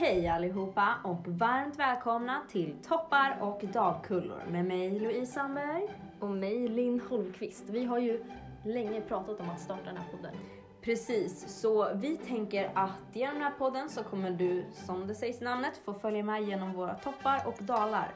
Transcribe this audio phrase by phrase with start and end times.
[0.00, 5.88] Hej allihopa och varmt välkomna till Toppar och dagkullor med mig Louise Sandberg.
[6.20, 7.64] Och mig, Linn Holmqvist.
[7.68, 8.24] Vi har ju
[8.64, 10.34] länge pratat om att starta den här podden.
[10.80, 15.40] Precis, så vi tänker att genom den här podden så kommer du, som det sägs
[15.40, 18.14] i namnet, få följa med genom våra toppar och dalar.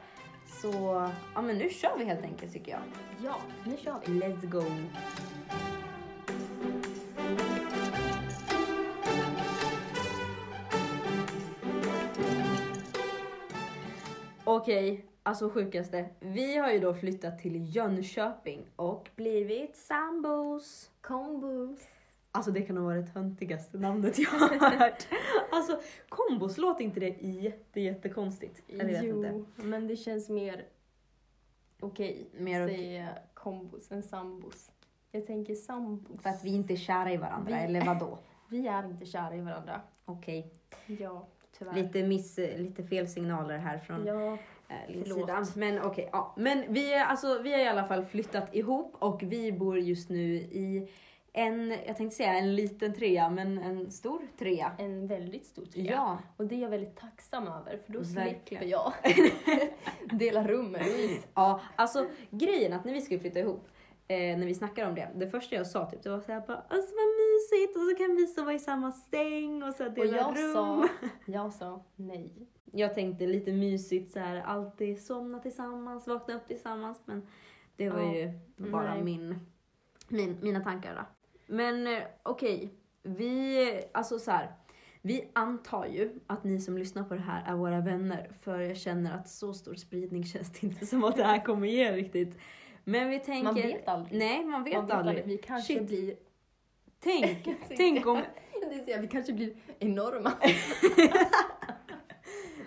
[0.61, 0.71] Så
[1.35, 2.81] ja, men nu kör vi helt enkelt tycker jag.
[3.23, 4.19] Ja, nu kör vi.
[4.19, 4.63] Let's go!
[14.55, 16.09] Okej, alltså sjukaste.
[16.19, 20.91] Vi har ju då flyttat till Jönköping och blivit sambos.
[21.01, 21.79] Kombos.
[22.31, 25.07] Alltså det kan nog vara det töntigaste namnet jag har hört.
[25.51, 28.61] Alltså kombos, låter inte det jätte, jättekonstigt?
[28.69, 29.61] Eller jag vet jo, inte.
[29.61, 30.65] men det känns mer
[31.79, 32.77] okej Mer att okej.
[32.79, 34.71] säga kombos än sambos.
[35.11, 36.21] Jag tänker sambos.
[36.21, 38.17] För att vi inte är kära i varandra, Vi- eller vadå?
[38.49, 39.81] Vi är inte kära i varandra.
[40.05, 40.53] Okej,
[40.87, 41.73] Ja, tyvärr.
[41.73, 45.45] lite, miss, lite fel signaler här från Ja, eh, sida.
[45.55, 46.33] Men okej, ja.
[46.37, 50.09] Men vi, är, alltså, vi har i alla fall flyttat ihop och vi bor just
[50.09, 50.89] nu i
[51.35, 54.71] en, jag tänkte säga en liten trea, men en stor trea.
[54.77, 55.91] en väldigt stor trea.
[55.91, 58.35] Ja, Och det är jag väldigt tacksam över för då Verkligen.
[58.47, 58.93] slipper jag
[60.19, 61.27] dela rum med Louise.
[61.33, 63.67] ja, alltså grejen att när vi skulle flytta ihop,
[64.07, 66.57] eh, när vi snackade om det, det första jag sa typ, det var såhär bara
[66.69, 70.17] alltså vad mysigt och så kan vi sova i samma säng och så Och dela
[70.17, 70.53] jag rum.
[70.53, 70.87] sa,
[71.25, 72.47] jag sa nej.
[72.75, 77.01] Jag tänkte lite mysigt så här, alltid somna tillsammans, vakna upp tillsammans.
[77.05, 77.27] Men
[77.75, 78.13] det var Ja.
[78.15, 78.31] ju
[78.71, 79.03] bara Nej.
[79.03, 79.35] min,
[80.07, 81.01] min, mina tankar då.
[81.47, 84.51] Men eh, okej, vi, alltså så här.
[85.01, 88.31] Vi antar ju att ni som lyssnar på det här är våra vänner.
[88.41, 91.67] För jag känner att så stor spridning känns det inte som att det här kommer
[91.67, 92.37] ge riktigt.
[92.83, 93.43] Men vi tänker...
[93.43, 94.19] Man vet aldrig.
[94.19, 95.25] Nej, man vet, Man aldrig.
[95.25, 95.87] Vi kanske Shit.
[95.87, 96.15] blir...
[97.43, 98.21] Tänk, tänk om...
[98.85, 100.31] Det vi kanske blir enorma.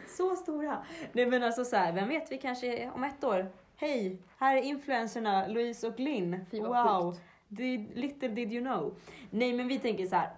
[0.09, 0.84] Så stora.
[1.12, 4.62] Nej men alltså så här, vem vet, vi kanske om ett år, hej, här är
[4.62, 6.46] influencerna Louise och Linn.
[6.51, 7.17] Fy, vad Wow,
[7.48, 8.95] did, little did you know.
[9.30, 10.30] Nej men vi tänker så här,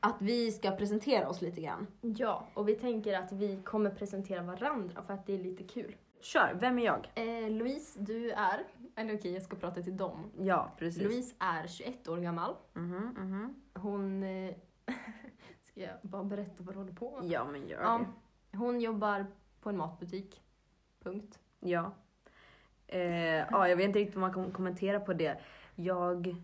[0.00, 1.86] att vi ska presentera oss lite grann.
[2.00, 5.96] Ja, och vi tänker att vi kommer presentera varandra för att det är lite kul.
[6.20, 7.10] Kör, vem är jag?
[7.14, 8.64] Eh, Louise, du är...
[8.96, 10.30] Eller okej, jag ska prata till dem.
[10.38, 11.02] Ja, precis.
[11.02, 12.54] Louise är 21 år gammal.
[12.74, 13.54] Mhm, mhm.
[13.74, 14.22] Hon...
[14.22, 14.54] Eh,
[15.62, 17.30] ska jag bara berätta vad du håller på med?
[17.30, 18.00] Ja men gör Ja,
[18.50, 18.56] det.
[18.58, 19.26] hon jobbar
[19.60, 20.42] på en matbutik.
[21.02, 21.38] Punkt.
[21.60, 21.92] Ja.
[22.86, 23.00] Eh,
[23.36, 25.40] ja, jag vet inte riktigt vad man kan kommentera på det.
[25.74, 26.36] Jag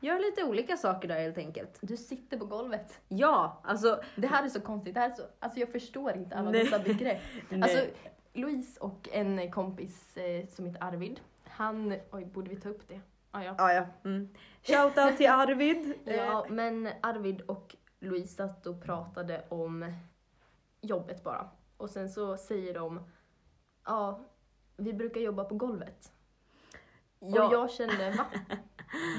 [0.00, 1.78] gör lite olika saker där helt enkelt.
[1.80, 3.00] Du sitter på golvet.
[3.08, 4.00] Ja, alltså.
[4.16, 4.94] Det här är så konstigt.
[4.94, 7.20] Det här är så, alltså jag förstår inte alla dessa begrepp.
[7.62, 7.78] Alltså,
[8.38, 11.94] Louise och en kompis eh, som heter Arvid, han...
[12.10, 13.00] Oj, borde vi ta upp det?
[13.30, 13.54] Ah, ja.
[13.58, 13.86] ja, ja.
[14.04, 14.28] Mm.
[14.62, 15.94] Shoutout till Arvid.
[16.04, 19.92] ja, men Arvid och Louise satt och pratade om
[20.80, 21.48] jobbet bara.
[21.76, 23.00] Och sen så säger de,
[23.84, 24.20] ja,
[24.76, 26.12] vi brukar jobba på golvet.
[27.18, 27.46] Ja.
[27.46, 28.26] Och jag kände, va?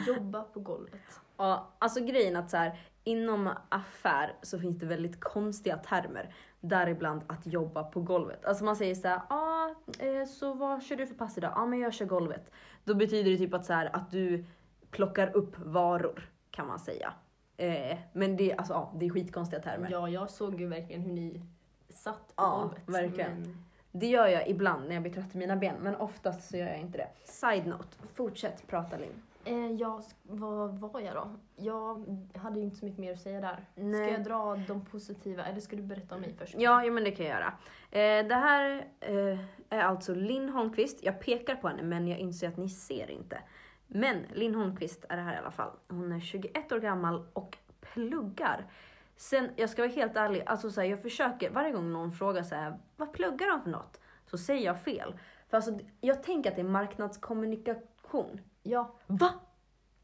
[0.07, 1.19] Jobba på golvet?
[1.37, 2.79] Ja, alltså grejen att så här,
[3.09, 6.33] inom affär så finns det väldigt konstiga termer.
[6.59, 8.45] Däribland att jobba på golvet.
[8.45, 11.51] Alltså man säger så här, ah, eh, så vad kör du för pass idag?
[11.55, 12.51] Ja ah, men jag kör golvet.
[12.83, 14.45] Då betyder det typ att, så här, att du
[14.91, 17.13] plockar upp varor kan man säga.
[17.57, 19.89] Eh, men det, alltså, ja, det är skitkonstiga termer.
[19.91, 21.41] Ja, jag såg ju verkligen hur ni
[21.89, 22.83] satt på Ja, golvet.
[23.03, 23.41] verkligen.
[23.41, 26.57] Men, Det gör jag ibland när jag blir trött i mina ben men oftast så
[26.57, 27.07] gör jag inte det.
[27.23, 29.21] Side note, fortsätt prata Linn.
[29.45, 31.27] eh, ja, sk- vad var jag då?
[31.55, 32.05] Jag
[32.35, 33.65] hade ju inte så mycket mer att säga där.
[33.75, 34.03] Nej.
[34.05, 36.55] Ska jag dra de positiva, eller ska du berätta om mig först?
[36.57, 37.53] Ja, ja men det kan jag göra.
[37.91, 39.39] Eh, det här eh,
[39.69, 41.03] är alltså Linn Holmqvist.
[41.03, 43.39] Jag pekar på henne men jag inser att ni ser inte.
[43.87, 45.71] Men Linn Holmqvist är det här i alla fall.
[45.87, 48.65] Hon är 21 år gammal och pluggar.
[49.21, 52.43] Sen, jag ska vara helt ärlig, alltså så här, jag försöker, varje gång någon frågar
[52.43, 53.99] så här, vad pluggar de för något?
[54.31, 55.13] Så säger jag fel.
[55.49, 58.41] För alltså, jag tänker att det är marknadskommunikation.
[58.63, 58.95] Ja.
[59.07, 59.29] Va?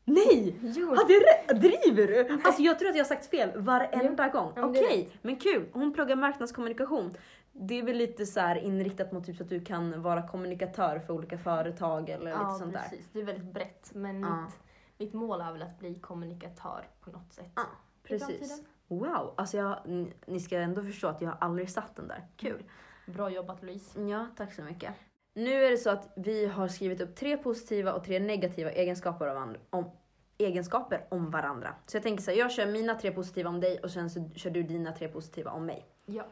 [0.05, 0.55] Nej!
[0.61, 0.89] Jo.
[0.95, 1.13] Hade
[1.47, 1.59] jag?
[1.61, 2.41] Driver du?
[2.45, 4.53] Alltså jag tror att jag har sagt fel varenda gång.
[4.55, 5.69] Ja, Okej, men kul.
[5.73, 7.13] Hon pluggar marknadskommunikation.
[7.51, 10.99] Det är väl lite så här inriktat mot typ så att du kan vara kommunikatör
[10.99, 12.79] för olika företag eller lite Ja, sånt där.
[12.81, 13.09] precis.
[13.13, 13.91] Det är väldigt brett.
[13.93, 14.41] Men Ja.
[14.41, 14.59] mitt,
[14.97, 17.51] mitt mål är väl att bli kommunikatör på något sätt.
[17.55, 17.63] Ja,
[18.03, 18.63] Precis.
[18.87, 19.79] Wow, alltså jag,
[20.25, 22.27] ni- ska ändå förstå att jag har aldrig satt den där.
[22.37, 22.63] Kul.
[23.05, 24.01] Bra jobbat Louise.
[24.01, 24.93] Ja, tack så mycket.
[25.33, 29.27] Nu är det så att vi har skrivit upp tre positiva och tre negativa egenskaper
[29.27, 29.91] av om,
[30.37, 31.73] egenskaper om varandra.
[31.87, 34.29] Så jag tänker så här, jag kör mina tre positiva om dig och sen så
[34.35, 35.85] kör du dina tre positiva om mig.
[36.05, 36.23] Ja.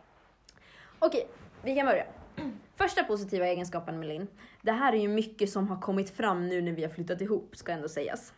[1.00, 1.28] Okej,
[1.62, 2.06] vi kan börja.
[2.76, 4.28] Första positiva egenskapen med Linn.
[4.62, 7.56] Det här är ju mycket som har kommit fram nu när vi har flyttat ihop,
[7.56, 8.34] ska ändå sägas.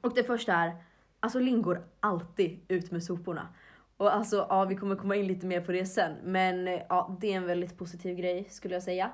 [0.00, 0.72] Och det första är,
[1.22, 3.48] alltså Linn går alltid ut med soporna.
[3.96, 6.16] Och alltså, ja, vi kommer komma in lite mer på det sen.
[6.24, 9.12] Men ja, det är en väldigt positiv grej skulle jag säga.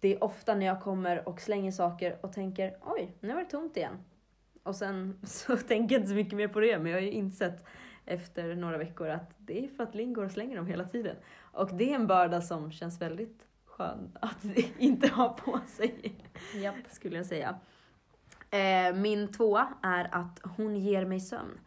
[0.00, 3.50] Det är ofta när jag kommer och slänger saker och tänker oj, nu var det
[3.50, 3.98] tomt igen.
[4.62, 7.10] Och sen så tänker jag inte så mycket mer på det, men jag har ju
[7.10, 7.64] insett
[8.06, 11.16] efter några veckor att det är för att Linn går och slänger dem hela tiden.
[11.38, 14.44] Och det är en börda som känns väldigt skön att
[14.78, 16.14] inte ha på sig,
[16.54, 16.74] Japp.
[16.90, 17.58] skulle jag säga.
[18.50, 21.58] Eh, min tvåa är att hon ger mig sömn.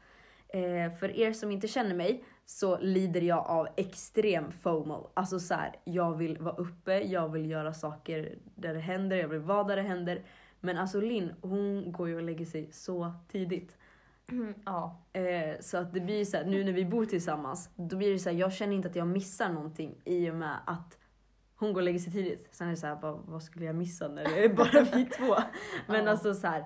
[0.47, 5.11] Eh, för er som inte känner mig så lider jag av extrem FOMO.
[5.13, 9.27] Alltså så här, jag vill vara uppe, jag vill göra saker där det händer, jag
[9.27, 10.21] vill vara där det händer.
[10.59, 13.77] Men alltså Linn, hon går ju och lägger sig så tidigt.
[14.65, 15.01] ja.
[15.13, 18.19] Eh, så att det blir så här, nu när vi bor tillsammans, då blir det
[18.19, 20.97] så här, jag känner inte att jag missar någonting i och med att
[21.63, 22.47] hon går och lägger sig tidigt.
[22.51, 25.05] Sen är det så här, bara, vad skulle jag missa när det är bara vi
[25.17, 25.35] två?
[25.87, 26.11] Men Ja.
[26.11, 26.65] alltså så här,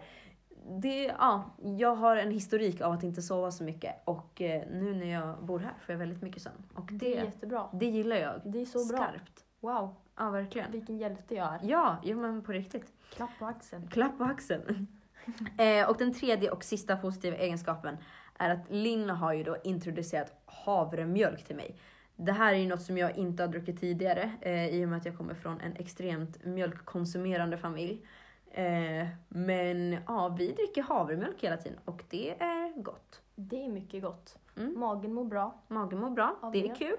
[0.81, 4.93] det, ja, jag har en historik av att inte sova så mycket och eh, nu
[4.95, 6.63] när jag bor här får jag väldigt mycket sömn.
[6.73, 7.69] Och Det är det, jättebra.
[7.73, 8.41] det gillar jag.
[8.45, 8.97] Det är så bra.
[8.97, 9.43] Skarpt.
[9.59, 10.71] Wow, Ja, verkligen.
[10.71, 11.59] vilken hjälte jag är.
[11.63, 12.93] Ja, jo men på riktigt.
[13.13, 13.87] Klapp på axeln.
[13.87, 14.87] Klapp på axeln.
[15.57, 17.97] eh, och den tredje och sista positiva egenskapen
[18.39, 21.75] är att Linn har ju då introducerat havremjölk till mig.
[22.19, 24.97] Det här är ju något som jag inte har druckit tidigare eh, i och med
[24.97, 28.05] att jag kommer från en extremt mjölkkonsumerande familj.
[28.51, 33.21] Eh, men ja, vi dricker havremjölk hela tiden och det är gott.
[33.35, 34.37] Det är mycket gott.
[34.57, 34.79] Mm.
[34.79, 35.61] Magen mår bra.
[35.67, 36.75] Magen mår bra, Av det är det.
[36.75, 36.95] kul.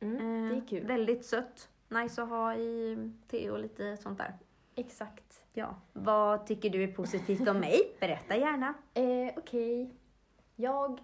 [0.00, 0.86] Mm, det Eh, är kul.
[0.86, 1.68] Väldigt sött.
[1.88, 2.98] Nice att ha i
[3.28, 4.34] te och lite sånt där.
[4.74, 5.44] Exakt.
[5.52, 5.74] Ja.
[5.92, 7.96] Vad tycker du är positivt om mig?
[8.00, 8.74] Berätta gärna.
[8.94, 9.94] Eh, Okej.
[10.56, 11.00] Jag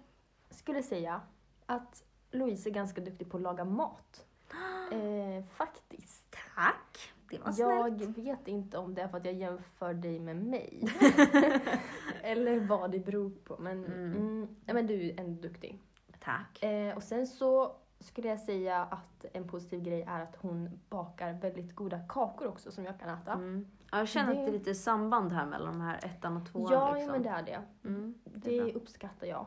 [0.49, 1.21] skulle säga
[1.65, 4.25] att Louise är ganska duktig på att laga mat.
[4.91, 6.35] Eh, faktiskt.
[6.55, 7.13] Tack.
[7.29, 8.17] Det var snällt.
[8.17, 10.83] Jag vet inte om det är för att jag jämför dig med mig.
[12.21, 13.57] Eller vad det beror på.
[13.59, 14.11] Men, Mm.
[14.15, 14.47] mm.
[14.65, 15.79] ja, men du är ändå duktig.
[16.19, 16.63] Tack.
[16.63, 21.33] Eh, och sen så skulle jag säga att en positiv grej är att hon bakar
[21.33, 23.33] väldigt goda kakor också som jag kan äta.
[23.33, 23.67] Mm.
[23.91, 26.45] Ja, jag känner att Det- det är lite samband här mellan de här ettan och
[26.51, 26.73] tvåan.
[26.73, 27.07] ja, liksom.
[27.07, 27.87] ja, men det är det.
[27.89, 29.45] Mm, det Det är uppskattar jag.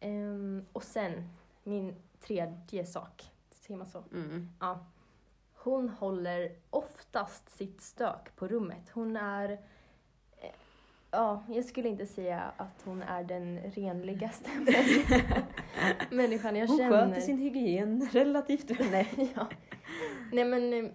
[0.00, 1.12] Ehm, och sen,
[1.64, 3.30] min tredje sak.
[3.50, 4.04] Ser man så?
[4.12, 4.48] Mm.
[4.60, 4.86] Ja.
[5.54, 8.90] Hon håller oftast sitt stök på rummet.
[8.92, 9.50] Hon är...
[10.36, 10.50] eh,
[11.10, 14.50] Ja, jag skulle inte säga att hon är den renligaste
[16.10, 17.06] människan- jag Hon känner.
[17.08, 18.90] sköter sin hygien relativt väl.
[18.90, 19.32] Nej.
[19.36, 19.46] ja.
[20.32, 20.90] Nej men, eh,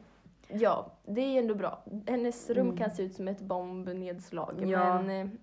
[0.48, 1.84] ja, det är ändå bra.
[2.08, 2.78] Hennes rum Mm.
[2.78, 5.02] kan se ut som ett bombnedslag, Ja.
[5.02, 5.34] men, eh,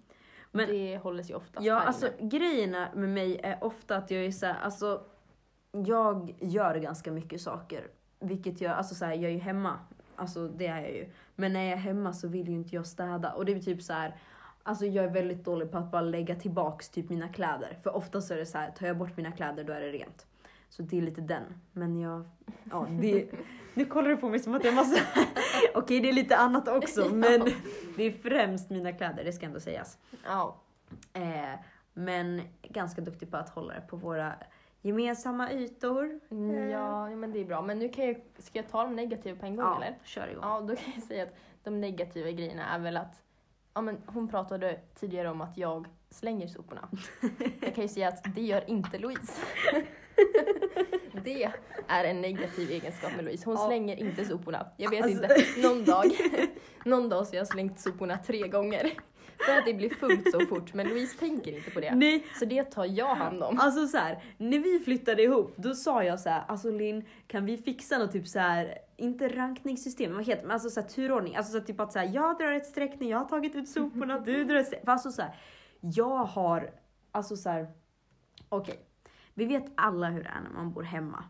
[0.52, 4.30] Men- det håller ju oftast Ja, alltså grejerna med mig är ofta att jag är
[4.32, 5.02] så här, alltså
[5.72, 7.86] jag gör ganska mycket saker.
[8.20, 9.78] Vilket jag, alltså så här, jag är ju hemma.
[10.16, 11.10] Alltså det är jag ju.
[11.36, 13.32] Men när jag är hemma så vill ju inte jag städa.
[13.32, 14.16] Och det är typ så här.
[14.62, 17.78] Alltså jag är väldigt dålig på att bara lägga tillbaks typ mina kläder.
[17.82, 19.92] För ofta så är det så här, tar jag bort mina kläder då är det
[19.92, 20.26] rent.
[20.68, 21.42] Så det är lite den.
[21.72, 22.24] Men jag,
[22.70, 23.26] ja det,
[23.74, 25.02] nu kollar du på mig som att jag måste,
[25.74, 27.48] okej det är lite annat också men
[27.96, 29.98] det är främst mina kläder, det ska ändå sägas.
[30.24, 30.56] Ja,
[31.12, 31.60] Eh,
[31.94, 34.34] men ganska duktig på att hålla det på våra
[34.82, 36.20] gemensamma ytor.
[36.30, 37.62] Mm, ja, ja, men det är bra.
[37.62, 39.98] Men nu kan jag, ska jag ta de negativa på en gång Ja, eller?
[40.04, 40.42] kör igång.
[40.44, 41.34] Ja, då kan jag säga att
[41.64, 43.22] de negativa grejerna är väl att
[43.74, 46.88] ja, men hon pratade tidigare om att jag slänger soporna.
[47.60, 49.32] Jag kan ju säga att det gör inte Louise.
[51.24, 51.50] Det
[51.88, 53.44] är en negativ egenskap med Louise.
[53.46, 53.66] Hon Ja.
[53.66, 54.66] slänger inte soporna.
[54.76, 56.06] Jag vet Alltså- inte, någon dag,
[56.84, 58.90] någon dag så har jag slängt soporna tre gånger.
[59.46, 61.94] För att det blir fullt så fort, men Louise tänker inte på det.
[61.94, 63.58] Nej, Så det tar jag hand om.
[63.60, 67.44] alltså så här, när vi flyttade ihop då sa jag så här, alltså Linn, kan
[67.46, 70.88] vi fixa något typ så här, inte rankningssystem, vad heter det, men alltså så här,
[70.88, 71.36] turordning.
[71.36, 73.68] Alltså så typ att så här, jag drar ett streck när jag har tagit ut
[73.68, 74.82] soporna, du drar ett streck.
[74.86, 75.22] Alltså så
[75.80, 76.70] jag har,
[77.12, 77.68] alltså så här,
[78.48, 78.80] okej,
[79.34, 81.24] vi vet alla hur det är när man bor hemma.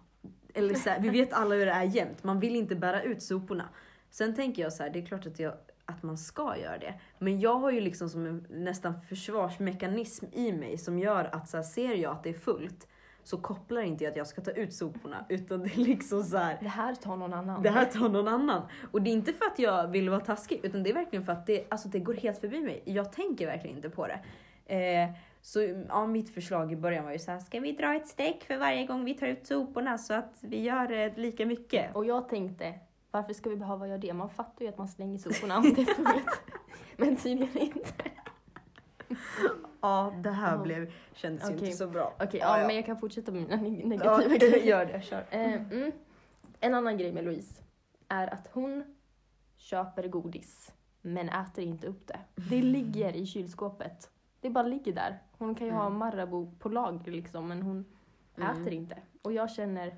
[0.54, 3.68] Eller så vi vet alla hur det är jämt, man vill inte bära ut soporna.
[4.10, 5.54] Sen tänker jag så här, det är klart att, jag,
[5.90, 6.94] att man ska göra det.
[7.18, 11.56] Men jag har ju liksom som en nästan försvarsmekanism i mig som gör att så
[11.56, 12.86] här, ser jag att det är fullt
[13.24, 16.36] så kopplar inte jag att jag ska ta ut soporna utan det är liksom så
[16.36, 16.58] här.
[16.60, 17.62] Det här tar någon annan.
[17.62, 18.62] Det här tar någon annan.
[18.90, 21.32] Och det är inte för att jag vill vara taskig utan det är verkligen för
[21.32, 22.82] att det, alltså, det går helt förbi mig.
[22.84, 24.20] Jag tänker verkligen inte på det.
[24.74, 25.10] Eh,
[25.42, 28.44] så ja, mitt förslag i början var ju så här, ska vi dra ett streck
[28.44, 31.96] för varje gång vi tar ut soporna så att vi gör eh, lika mycket?
[31.96, 32.74] Och jag tänkte,
[33.10, 34.12] varför ska vi behöva göra det?
[34.12, 36.40] Man fattar ju att man slänger soporna om det är fullt.
[36.96, 37.92] Men tydligen inte.
[39.80, 42.14] Ja, det här blev, kändes ju inte så bra.
[42.20, 42.66] Okej, Ja, ja, ja.
[42.66, 44.64] men jag kan fortsätta med mina neg- Ja, negativa grejer.
[44.66, 45.24] gör det, kör.
[45.30, 45.92] Eh, mm.
[46.60, 47.62] En annan grej med Louise
[48.08, 48.96] är att hon
[49.56, 52.18] köper godis men äter inte upp det.
[52.34, 54.10] Det ligger i kylskåpet.
[54.40, 55.18] Det bara ligger där.
[55.38, 55.98] Hon kan ju ha Mm.
[55.98, 57.84] Marabou på lager liksom men hon
[58.36, 58.48] Mm.
[58.62, 58.98] äter inte.
[59.22, 59.96] Och jag känner,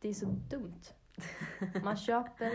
[0.00, 0.82] det är så dumt.
[1.84, 2.52] Man köper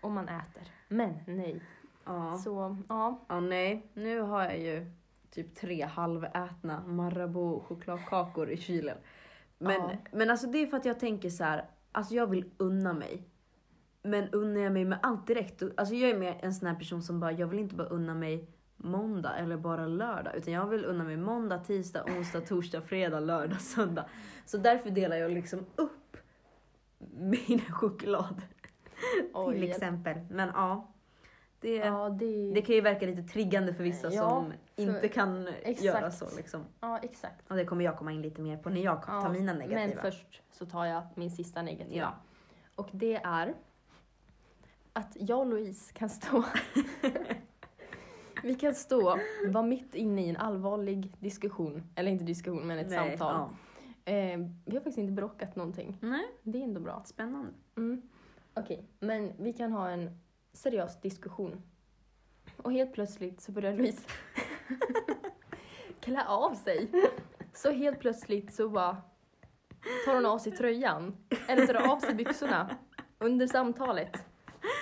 [0.00, 0.62] och man äter.
[0.88, 1.62] Men nej.
[2.04, 2.38] Ja.
[2.44, 3.90] Så ja, ja, nej.
[3.94, 4.92] Nu har jag ju
[5.30, 8.96] typ tre halvätna Marabou chokladkakor i kylen.
[9.58, 9.90] Men, Ja.
[10.12, 13.28] men alltså det är för att jag tänker så här, alltså jag vill unna mig.
[14.02, 17.02] Men unnar jag mig med allt direkt, alltså jag är mer en sån här person
[17.02, 20.36] som bara, jag vill inte bara unna mig måndag eller bara lördag.
[20.36, 24.04] Utan jag vill unna mig måndag, tisdag, onsdag, torsdag, fredag, lördag, söndag.
[24.46, 26.01] Så därför delar jag liksom upp
[27.14, 28.42] mina choklad.
[29.32, 29.54] oj.
[29.54, 30.16] till exempel.
[30.30, 30.88] Men ja.
[31.60, 35.48] Det, Ja, det, det kan ju verka lite triggande för vissa Ja, som inte kan
[35.48, 35.82] exakt.
[35.82, 36.36] göra så.
[36.36, 36.64] Liksom.
[36.80, 37.50] ja exakt.
[37.50, 40.02] Och det kommer jag komma in lite mer på när jag tar Ja, mina negativa.
[40.02, 41.96] Men först så tar jag min sista negativa.
[41.96, 42.14] Ja.
[42.74, 43.54] Och det är
[44.92, 46.44] att jag och Louise kan stå
[48.42, 49.18] Vi kan stå,
[49.48, 53.48] vara mitt inne i en allvarlig diskussion, eller inte diskussion men ett Nej, samtal.
[54.04, 55.98] Eh, vi har faktiskt inte bråkat någonting.
[56.00, 57.02] Nej, Det är ändå bra.
[57.06, 57.52] spännande.
[57.76, 58.02] Mm.
[58.54, 60.18] Okej, men vi kan ha en
[60.52, 61.62] seriös diskussion.
[62.56, 64.08] Och helt plötsligt så börjar Louise
[66.00, 66.90] klä av sig.
[67.54, 68.96] Så helt plötsligt så bara
[70.06, 71.16] tar hon av sig tröjan,
[71.48, 72.76] eller tar av sig byxorna
[73.18, 74.16] under samtalet.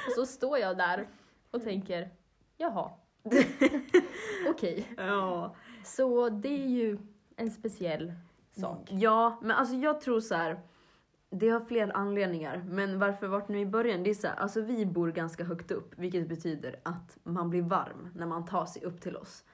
[0.07, 1.09] Och så står jag där
[1.51, 2.11] och tänker,
[2.57, 2.91] jaha.
[4.51, 5.55] Okej, Ja.
[5.85, 6.99] så det är ju
[7.37, 8.13] en speciell
[8.53, 8.89] sak.
[8.91, 10.61] Ja, men alltså jag tror så här.
[11.33, 14.03] Det har fler anledningar, men varför vart nu i början?
[14.03, 17.63] Det är så här, alltså vi bor ganska högt upp, vilket betyder att man blir
[17.63, 19.45] varm när man tar sig upp till oss.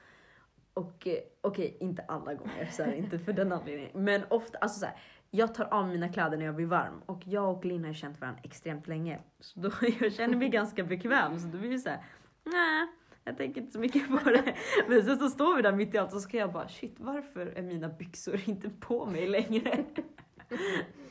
[0.73, 3.91] Och okej, okej, inte alla gånger, så här, inte för den anledningen.
[3.93, 4.95] Men ofta, alltså så här,
[5.31, 7.93] jag tar av mina kläder när jag blir varm och jag och Linn har ju
[7.93, 9.19] känt varandra extremt länge.
[9.39, 12.03] Så då jag känner mig ganska bekväm, så då blir det så här,
[12.43, 12.87] nej,
[13.27, 14.55] jag tänker inte så mycket på det.
[14.87, 16.95] Men sen så står vi där mitt i allt och så kan jag bara, shit
[16.99, 19.85] varför är mina byxor inte på mig längre?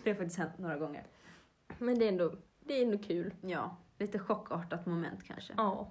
[0.04, 1.06] Det har faktiskt hänt några gånger.
[1.78, 3.34] Men det är ändå, det är ändå kul.
[3.40, 5.52] Ja, lite chockartat moment kanske.
[5.56, 5.90] Ja.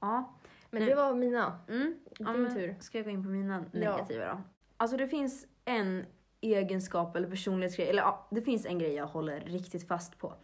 [0.00, 0.34] Ja.
[0.70, 1.58] Men Nu- det var mina.
[1.68, 1.94] Mm.
[2.18, 2.76] Ja, Din tur.
[2.80, 3.80] Ska jag gå in på mina Ja.
[3.80, 4.40] negativa då?
[4.76, 6.04] Alltså det finns en
[6.40, 10.34] egenskap eller personlighetsgrej, eller ja, det finns en grej jag håller riktigt fast på.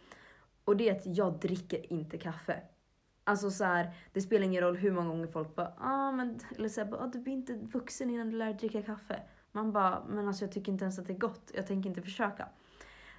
[0.65, 2.61] Och det är att jag dricker inte kaffe.
[3.27, 6.69] Alltså så här, det spelar ingen roll hur många gånger folk bara, ah, men, eller
[6.69, 9.21] så här, bara, ah, du blir inte vuxen innan du lär dig dricka kaffe.
[9.51, 12.01] Man bara, men alltså jag tycker inte ens att det är gott, jag tänker inte
[12.01, 12.47] försöka.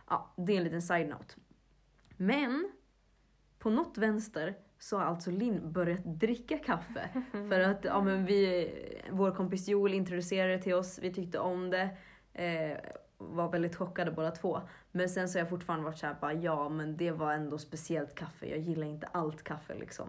[0.09, 1.35] Ja, det är en liten side-note.
[2.17, 2.71] Men,
[3.59, 7.09] på något vänster så har alltså Linn börjat dricka kaffe.
[7.33, 8.71] För att ja, men vi,
[9.11, 11.97] vår kompis Joel introducerade det till oss, vi tyckte om det.
[12.33, 12.79] Eh,
[13.19, 14.61] var väldigt chockade båda två.
[14.93, 18.15] Men sen så har jag fortfarande varit såhär, bara, ja men det var ändå speciellt
[18.15, 20.09] kaffe, jag gillar inte allt kaffe liksom.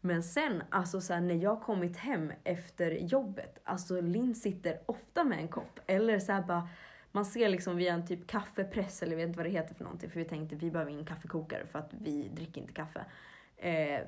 [0.00, 5.24] Men sen, alltså så här, när jag kommit hem efter jobbet, alltså Linn sitter ofta
[5.24, 5.80] med en kopp.
[5.86, 6.68] Eller så här bara,
[7.12, 9.84] man ser liksom via en typ kaffepress, eller jag vet inte vad det heter för
[9.84, 13.04] någonting, för vi tänkte vi behöver ingen kaffekokare för att vi dricker inte kaffe.
[13.56, 14.00] Eh,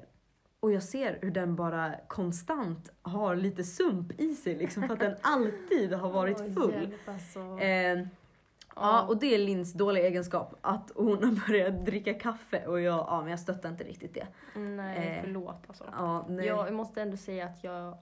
[0.60, 5.00] och jag ser hur den bara konstant har lite sump i sig liksom, för att
[5.00, 6.72] den alltid har varit full.
[6.72, 7.58] hjälp, alltså.
[7.58, 8.06] Eh,
[8.76, 10.54] Ja, och det är Linns dåliga egenskap.
[10.60, 14.26] Att hon har börjat dricka kaffe och jag, ja, men jag stöttar inte riktigt det.
[14.60, 15.84] Nej, eh, förlåt alltså.
[15.92, 16.46] Ja, nej.
[16.46, 17.98] Jag måste ändå säga att jag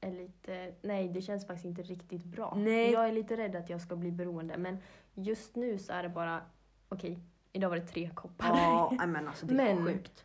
[0.00, 2.54] är lite, nej det känns faktiskt inte riktigt bra.
[2.56, 2.92] Nej.
[2.92, 4.78] Jag är lite rädd att jag ska bli beroende men
[5.14, 6.40] just nu så är det bara,
[6.88, 7.18] okej,
[7.52, 8.46] idag var det tre koppar.
[8.48, 10.24] Ja, men alltså det är Men- sjukt.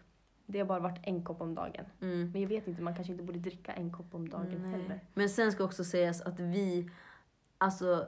[0.49, 1.85] Det har bara varit en kopp om dagen.
[2.01, 2.31] Mm.
[2.31, 4.71] Men jag vet inte, man kanske inte borde dricka en kopp om dagen Nej.
[4.81, 4.99] heller.
[5.13, 6.89] Men sen ska också sägas att vi,
[7.57, 8.07] alltså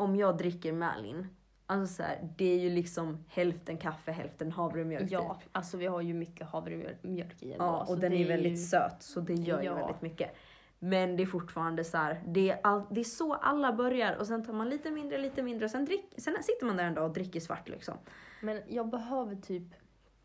[0.00, 1.26] om jag dricker med Linn,
[1.66, 5.48] alltså så här, det är ju liksom hälften kaffe, hälften havremjölk Ja, typ.
[5.52, 6.98] alltså vi har ju mycket havremjölk
[7.42, 7.64] i ändå.
[7.64, 9.74] Ja, och den är väldigt ju- söt så det gör ju Ja.
[9.74, 10.30] väldigt mycket.
[10.78, 14.26] Men det är fortfarande så här, det är, all, det är så alla börjar och
[14.26, 16.94] sen tar man lite mindre, lite mindre och sen, drick, sen sitter man där en
[16.94, 17.94] dag och dricker svart liksom.
[18.42, 19.62] Men jag behöver typ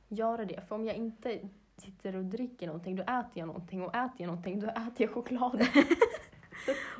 [0.07, 0.67] göra det.
[0.67, 1.39] För om jag inte
[1.77, 3.81] sitter och dricker någonting, då äter jag någonting.
[3.81, 5.61] Och äter jag någonting, då äter jag choklad.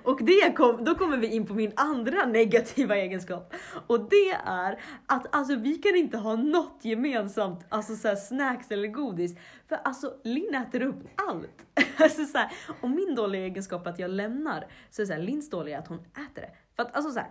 [0.06, 3.54] Och det kom, då kommer vi in på min andra negativa egenskap.
[3.88, 8.72] Och det är att alltså, vi kan inte ha något gemensamt, alltså så här, snacks
[8.72, 9.38] eller godis.
[9.70, 11.66] För alltså Linn äter upp allt.
[11.98, 14.68] Alltså, så här, och min dåliga egenskap är att jag lämnar.
[14.90, 16.52] Så är det så här, Linns dåliga är att hon äter det.
[16.76, 17.30] För att alltså så här,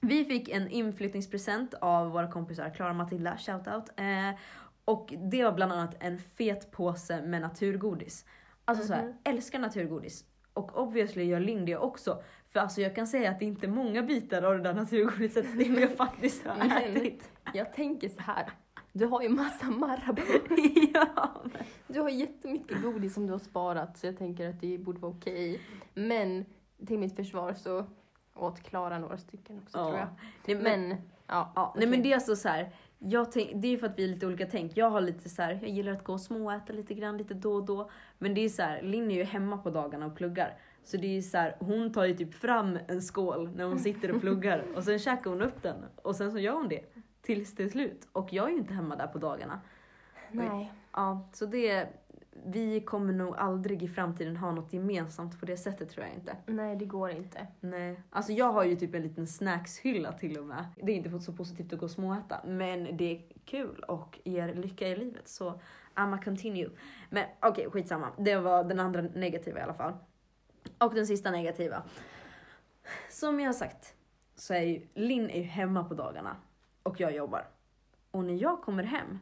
[0.00, 3.90] vi fick en inflyttningspresent av våra kompisar Klara och Matilda, shoutout.
[3.96, 4.38] Eh,
[4.84, 8.24] och det var bland annat en fet påse med naturgodis.
[8.64, 9.14] Alltså så här, Mhm.
[9.24, 10.24] älskar naturgodis.
[10.56, 12.22] Och obviously gör Linn det också.
[12.48, 15.50] För alltså jag kan säga att det inte är många bitar av det där naturgodiset
[15.50, 17.30] som jag faktiskt har Men- ätit.
[17.54, 18.50] Jag tänker så här.
[18.92, 20.24] Du har ju massa Marabou.
[20.94, 21.42] ja.
[21.86, 25.12] Du har jättemycket godis som du har sparat så jag tänker att det borde vara
[25.12, 25.60] okej.
[25.94, 26.44] Men
[26.86, 27.84] till mitt försvar så
[28.34, 29.84] åt Klara några stycken också Ja.
[29.84, 30.08] tror jag.
[30.46, 31.52] Nej, men, Men, ja.
[31.54, 31.80] ja, okej.
[31.80, 32.74] nej men det är alltså så här.
[33.08, 34.76] Jag tänk, det är ju för att vi är lite olika tänk.
[34.76, 37.52] Jag har lite så här, jag gillar att gå och småäta lite grann lite då
[37.52, 37.90] och då.
[38.18, 40.58] Men det är så här, Linn är ju hemma på dagarna och pluggar.
[40.84, 44.14] Så det är så här, hon tar ju typ fram en skål när hon sitter
[44.14, 46.84] och pluggar och sen käkar hon upp den och sen så gör hon det
[47.22, 48.08] tills det är slut.
[48.12, 49.60] Och jag är ju inte hemma där på dagarna.
[50.30, 50.72] Nej.
[50.92, 51.88] Ja, så det,
[52.46, 56.36] vi kommer nog aldrig i framtiden ha något gemensamt på det sättet tror jag inte.
[56.46, 57.46] Nej, det går inte.
[57.60, 58.00] Nej.
[58.10, 60.64] Alltså jag har ju typ en liten snackshylla till och med.
[60.82, 64.54] Det är inte så positivt att gå och småäta, men det är kul och ger
[64.54, 65.28] lycka i livet.
[65.28, 65.60] Så
[65.94, 66.70] I'ma continue.
[67.10, 68.12] Men okej, skitsamma.
[68.18, 69.92] Det var den andra negativa i alla fall.
[70.78, 71.82] Och den sista negativa.
[73.10, 73.94] Som jag har sagt
[74.34, 76.36] så är ju Linn är ju hemma på dagarna
[76.82, 77.48] och jag jobbar.
[78.10, 79.18] Och när jag kommer hem,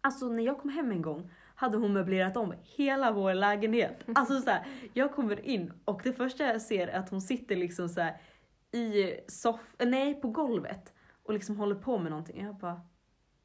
[0.00, 4.04] alltså när jag kom hem en gång hade hon möblerat om hela vår lägenhet.
[4.14, 7.56] Alltså så här, jag kommer in och det första jag ser är att hon sitter
[7.56, 8.16] liksom så här
[8.72, 12.44] i soff nej på golvet och liksom håller på med någonting.
[12.44, 12.80] Jag bara,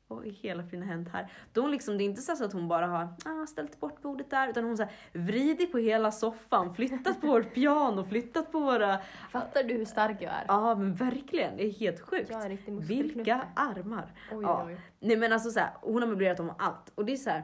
[0.07, 1.31] vad i hela friden har hänt här?
[1.53, 4.29] Då hon liksom, det är inte så att hon bara har ah, ställt bort bordet
[4.29, 8.99] där, utan hon har vridit på hela soffan, flyttat på vårt piano, flyttat på våra...
[9.31, 10.45] Fattar du hur stark jag är?
[10.47, 12.31] Ja men verkligen, det är helt sjukt.
[12.31, 12.87] Är.
[12.87, 14.13] Vilka armar!
[14.31, 14.63] Oj, Ja.
[14.67, 14.77] oj.
[14.99, 17.43] Nej men alltså så här, hon har möblerat om allt och det är så här.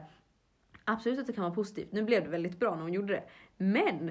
[0.88, 1.92] Absolut att det kan vara positivt.
[1.92, 3.24] Nu blev det väldigt bra när hon gjorde det.
[3.56, 4.10] Men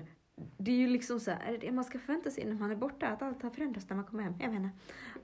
[0.57, 2.71] det är ju liksom så här, är det det man ska förvänta sig när man
[2.71, 3.07] är borta?
[3.07, 4.33] Att allt har förändrats när man kommer hem?
[4.39, 4.69] Jag menar.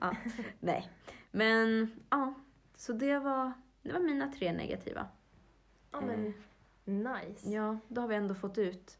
[0.00, 0.16] Ja,
[0.60, 0.90] nej.
[1.30, 2.34] Men ja,
[2.76, 5.08] så det var, det var mina tre negativa.
[5.90, 6.34] Ja, men
[6.84, 7.50] nice.
[7.50, 8.98] Ja, då har vi ändå fått ut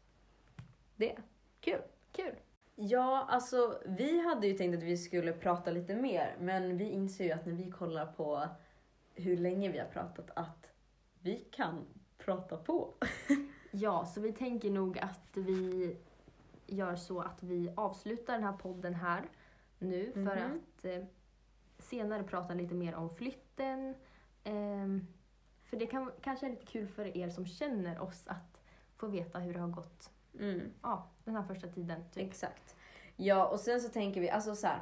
[0.95, 1.17] det.
[1.59, 1.81] Kul.
[2.11, 2.35] Kul.
[2.75, 7.25] Ja, alltså vi hade ju tänkt att vi skulle prata lite mer, men vi inser
[7.25, 8.47] ju att när vi kollar på
[9.13, 10.69] hur länge vi har pratat att
[11.19, 11.85] vi kan
[12.25, 12.93] prata på.
[13.77, 15.97] Ja, så vi tänker nog att vi
[16.67, 19.29] gör så att vi avslutar den här podden här
[19.79, 20.59] nu för Mhm.
[20.77, 21.03] att eh,
[21.79, 23.95] senare prata lite mer om flytten.
[24.43, 25.07] Ehm,
[25.63, 28.61] för det kan, kanske är lite kul för er som känner oss att
[28.97, 30.09] få veta hur det har gått
[30.39, 32.03] Mm, ja, den här första tiden.
[32.11, 32.23] Typ.
[32.27, 32.75] exakt.
[33.15, 34.81] Ja, och sen så tänker vi, alltså så här.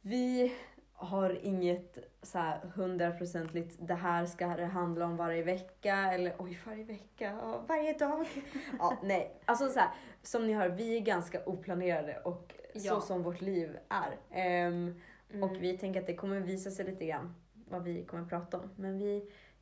[0.00, 0.56] Vi
[0.98, 6.60] har inget så här hundraprocentigt, det här ska det handla om varje vecka, eller oj,
[6.66, 8.26] varje vecka, ja, varje dag.
[8.78, 9.90] Ja, nej, alltså så här,
[10.22, 13.00] som ni hör, vi är ganska oplanerade och så Ja.
[13.00, 14.16] som vårt liv är.
[14.30, 15.42] Ehm, Mm.
[15.42, 17.34] Och vi tänker att det kommer visa sig lite grann
[17.68, 18.70] vad vi kommer prata om.
[18.76, 19.16] Men vi,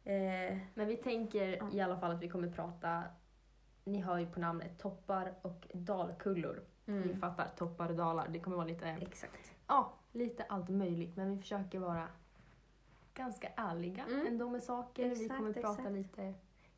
[0.04, 1.68] eh, Men vi tänker Ja.
[1.72, 3.02] i alla fall att vi kommer prata,
[3.84, 6.62] ni hör ju på namnet, toppar och dalkullor.
[6.84, 8.28] Ni mm, fattar, toppar och dalar.
[8.28, 9.52] Det kommer vara lite exakt.
[9.66, 11.16] Ja, lite allt möjligt.
[11.16, 12.08] Men vi försöker vara
[13.14, 14.26] ganska ärliga Mm.
[14.26, 15.04] ändå med saker.
[15.08, 15.92] vi Exakt, kommer prata exakt.
[15.92, 16.34] lite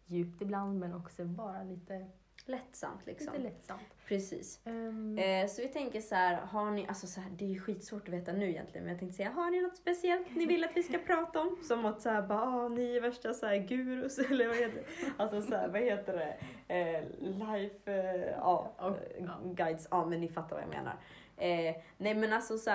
[0.07, 2.07] djupt ibland men också bara lite,
[2.49, 3.33] Lättsamt liksom.
[3.33, 3.83] lite lättsamt.
[4.07, 4.61] Precis.
[4.65, 7.61] Ehm, Eh, så vi tänker så här, har ni, alltså så här, det är ju
[7.61, 10.65] skitsvårt att veta nu egentligen, men jag tänkte säga, har ni något speciellt ni vill
[10.65, 11.57] att vi ska prata om?
[11.63, 14.75] Som att så här, bara, ah, ni är värsta så här, gurus, eller vad heter
[14.77, 15.13] det?
[15.17, 16.37] Alltså så här, vad heter det?
[16.75, 18.73] Eh, life, eh, ja,
[19.19, 20.97] eh, guides, ja men ni fattar vad jag menar.
[21.37, 22.71] Eh, nej men alltså så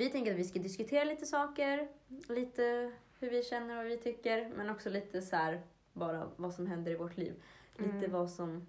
[0.00, 1.88] vi tänker att vi ska diskutera lite saker,
[2.28, 6.54] lite hur vi känner och vad vi tycker, men också lite så här, bara vad
[6.54, 7.42] som händer i vårt liv.
[7.76, 8.10] Lite Mm.
[8.12, 8.66] vad som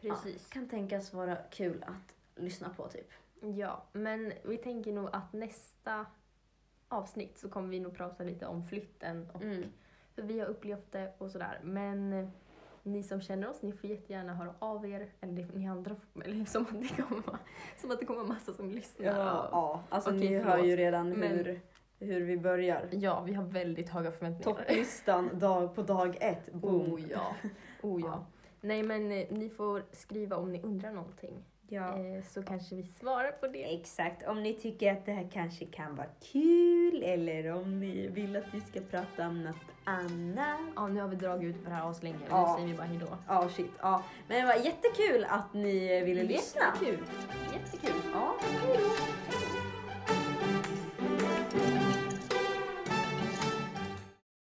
[0.00, 0.48] precis.
[0.48, 3.10] kan tänkas vara kul att lyssna på typ.
[3.40, 6.06] Ja, men vi tänker nog att nästa
[6.88, 9.64] avsnitt så kommer vi nog prata lite om flytten och Mm.
[10.16, 11.60] hur vi har upplevt det och sådär.
[11.62, 12.30] Men
[12.82, 15.08] ni som känner oss, ni får jättegärna höra av er.
[15.20, 17.38] Eller ni andra, eller som att det kommer
[17.76, 19.06] som att det kommer massa som lyssnar.
[19.06, 20.44] Ja, ja, alltså Okej, ni förlåt.
[20.56, 21.60] hör ju redan Men- hur,
[21.98, 22.88] hur vi börjar.
[22.92, 24.58] Ja, vi har väldigt höga förväntningar.
[24.58, 26.92] Topplistan dag på dag ett, boom.
[26.92, 27.34] Oh ja.
[27.82, 28.06] Oh ja.
[28.08, 28.26] Ja.
[28.60, 31.44] Nej men eh, ni får skriva om ni undrar någonting.
[31.72, 31.98] Ja.
[31.98, 33.74] Eh, så kanske vi svarar på det.
[33.74, 38.36] Exakt, om ni tycker att det här kanske kan vara kul eller om ni vill
[38.36, 40.60] att vi ska prata om något annat.
[40.76, 42.18] Ja, nu har vi dragit ut på det här aslänge.
[42.28, 42.48] Ja.
[42.48, 43.18] Nu säger vi bara hejdå.
[43.28, 43.72] Ja, shit.
[43.82, 44.02] Ja.
[44.28, 46.62] Men det var jättekul att ni ville lyssna.
[46.80, 47.04] Jättekul.
[47.52, 48.00] Jättekul.
[48.14, 49.71] Ja, hejdå.